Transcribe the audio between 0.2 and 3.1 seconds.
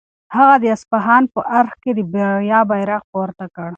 هغه د اصفهان په ارګ کې د بریا بیرغ